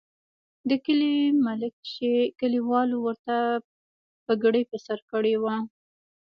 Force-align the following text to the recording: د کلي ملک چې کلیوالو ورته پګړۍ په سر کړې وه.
د 0.69 0.71
کلي 0.85 1.15
ملک 1.45 1.73
چې 1.93 2.09
کلیوالو 2.39 2.97
ورته 3.05 3.35
پګړۍ 4.25 4.63
په 4.71 4.77
سر 4.85 4.99
کړې 5.11 5.35
وه. 5.43 5.55